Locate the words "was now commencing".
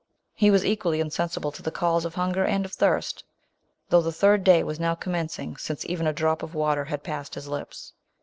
4.63-5.57